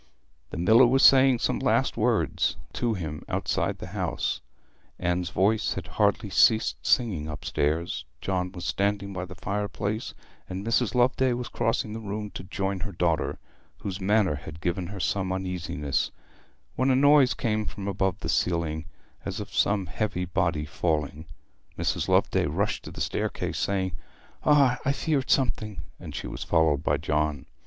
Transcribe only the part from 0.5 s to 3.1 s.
miller was saying some last words to